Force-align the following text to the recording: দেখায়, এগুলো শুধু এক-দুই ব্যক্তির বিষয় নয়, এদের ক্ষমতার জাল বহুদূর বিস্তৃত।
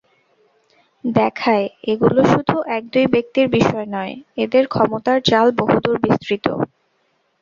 দেখায়, 1.03 1.63
এগুলো 1.87 2.21
শুধু 2.25 2.55
এক-দুই 2.77 3.05
ব্যক্তির 3.07 3.47
বিষয় 3.49 3.87
নয়, 3.95 4.13
এদের 4.37 4.63
ক্ষমতার 4.67 5.17
জাল 5.29 5.47
বহুদূর 5.59 5.95
বিস্তৃত। 6.05 6.45